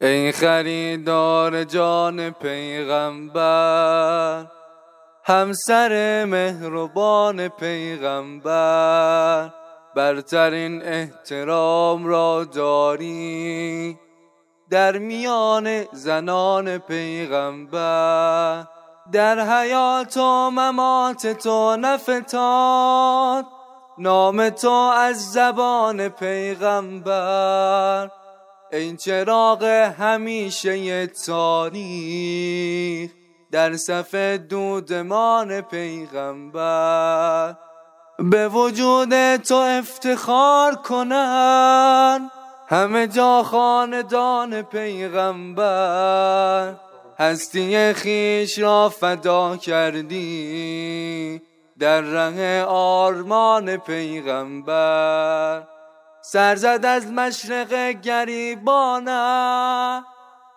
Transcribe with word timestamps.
ای 0.00 0.32
خریدار 0.32 1.64
جان 1.64 2.30
پیغمبر 2.30 4.46
همسر 5.24 6.24
مهربان 6.24 7.48
پیغمبر 7.48 9.50
برترین 9.94 10.82
احترام 10.82 12.06
را 12.06 12.44
داری 12.44 13.98
در 14.70 14.98
میان 14.98 15.84
زنان 15.92 16.78
پیغمبر. 16.78 18.64
در 19.12 19.40
حیات 19.40 20.16
و 20.16 20.50
ممات 20.50 21.26
تو 21.26 21.76
نفتاد 21.76 23.44
نام 23.98 24.48
تو 24.48 24.70
از 24.70 25.32
زبان 25.32 26.08
پیغمبر. 26.08 28.10
این 28.72 28.96
چراغ 28.96 29.64
همیشه 29.98 31.06
تاریخ 31.06 33.10
در 33.50 33.76
صف 33.76 34.14
دودمان 34.48 35.60
پیغمبر. 35.60 37.54
به 38.18 38.48
وجود 38.48 39.36
تو 39.36 39.54
افتخار 39.54 40.74
کنن. 40.74 42.30
همه 42.68 43.06
جا 43.06 43.42
خاندان 43.42 44.62
پیغمبر. 44.62 46.74
هستی 47.18 47.92
خیش 47.92 48.58
را 48.58 48.88
فدا 48.88 49.56
کردی. 49.56 51.42
در 51.78 52.00
ره 52.00 52.64
آرمان 52.68 53.76
پیغمبر. 53.76 55.62
سرزد 56.32 56.84
از 56.84 57.06
مشرق 57.06 58.00
گریبانه 58.00 60.04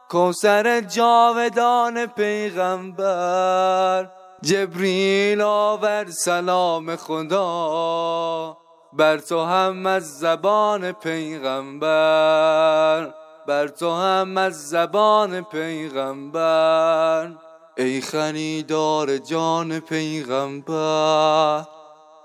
کوسر 0.09 0.81
جاودان 0.81 2.05
پیغمبر. 2.05 4.09
جبریل 4.41 5.41
آور 5.41 6.05
سلام 6.09 6.95
خدا 6.95 8.57
بر 8.93 9.17
تو 9.17 9.43
هم 9.43 9.85
از 9.85 10.19
زبان 10.19 10.91
پیغمبر. 10.91 13.13
بر 13.47 13.67
تو 13.67 13.91
هم 13.91 14.37
از 14.37 14.69
زبان 14.69 15.41
پیغمبر. 15.41 17.31
ای 17.77 18.01
خریدار 18.01 19.17
جان 19.17 19.79
پیغمبر 19.79 21.65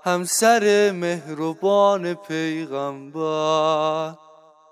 همسر 0.07 0.91
مهربان 0.91 2.13
پیغمبر 2.13 4.13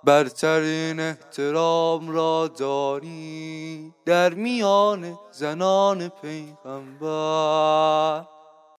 برترین 0.03 0.99
احترام 0.99 2.09
را 2.09 2.51
داری 2.57 3.93
در 4.05 4.33
میان 4.33 5.17
زنان 5.31 6.11
پیغمبر. 6.21 8.25